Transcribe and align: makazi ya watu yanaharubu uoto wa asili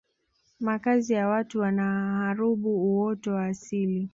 makazi 0.59 1.13
ya 1.13 1.27
watu 1.27 1.61
yanaharubu 1.63 2.69
uoto 2.75 3.31
wa 3.31 3.45
asili 3.45 4.09